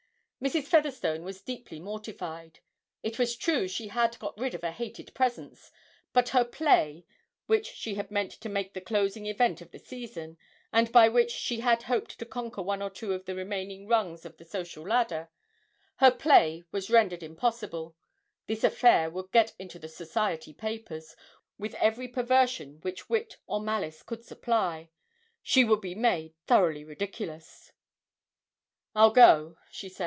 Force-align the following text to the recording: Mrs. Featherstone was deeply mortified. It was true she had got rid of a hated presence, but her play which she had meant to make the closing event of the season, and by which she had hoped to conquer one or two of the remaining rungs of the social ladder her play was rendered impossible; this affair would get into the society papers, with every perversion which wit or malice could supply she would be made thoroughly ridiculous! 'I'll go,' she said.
Mrs. 0.41 0.63
Featherstone 0.63 1.23
was 1.23 1.39
deeply 1.43 1.79
mortified. 1.79 2.61
It 3.03 3.19
was 3.19 3.35
true 3.37 3.67
she 3.67 3.89
had 3.89 4.17
got 4.17 4.39
rid 4.39 4.55
of 4.55 4.63
a 4.63 4.71
hated 4.71 5.13
presence, 5.13 5.71
but 6.13 6.29
her 6.29 6.43
play 6.43 7.05
which 7.45 7.67
she 7.67 7.93
had 7.93 8.09
meant 8.09 8.31
to 8.31 8.49
make 8.49 8.73
the 8.73 8.81
closing 8.81 9.27
event 9.27 9.61
of 9.61 9.69
the 9.69 9.77
season, 9.77 10.39
and 10.73 10.91
by 10.91 11.07
which 11.09 11.29
she 11.29 11.59
had 11.59 11.83
hoped 11.83 12.17
to 12.17 12.25
conquer 12.25 12.63
one 12.63 12.81
or 12.81 12.89
two 12.89 13.13
of 13.13 13.25
the 13.25 13.35
remaining 13.35 13.87
rungs 13.87 14.25
of 14.25 14.37
the 14.37 14.43
social 14.43 14.83
ladder 14.83 15.29
her 15.97 16.09
play 16.09 16.63
was 16.71 16.89
rendered 16.89 17.21
impossible; 17.21 17.95
this 18.47 18.63
affair 18.63 19.11
would 19.11 19.31
get 19.31 19.53
into 19.59 19.77
the 19.77 19.87
society 19.87 20.53
papers, 20.55 21.15
with 21.59 21.75
every 21.75 22.07
perversion 22.07 22.79
which 22.81 23.07
wit 23.07 23.37
or 23.45 23.61
malice 23.61 24.01
could 24.01 24.25
supply 24.25 24.89
she 25.43 25.63
would 25.63 25.81
be 25.81 25.93
made 25.93 26.33
thoroughly 26.47 26.83
ridiculous! 26.83 27.71
'I'll 28.95 29.11
go,' 29.11 29.57
she 29.69 29.87
said. 29.87 29.99